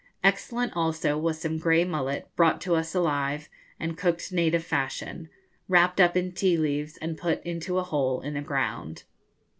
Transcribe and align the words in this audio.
Excellent 0.23 0.75
also 0.75 1.15
was 1.15 1.37
some 1.39 1.59
grey 1.59 1.85
mullet, 1.85 2.27
brought 2.35 2.59
to 2.61 2.73
us 2.73 2.95
alive, 2.95 3.49
and 3.79 3.95
cooked 3.95 4.31
native 4.31 4.63
fashion, 4.63 5.29
wrapped 5.67 6.01
up 6.01 6.17
in 6.17 6.31
ti 6.31 6.57
leaves, 6.57 6.97
and 6.97 7.19
put 7.19 7.39
into 7.43 7.77
a 7.77 7.83
hole 7.83 8.19
in 8.19 8.33
the 8.33 8.41
ground. 8.41 9.03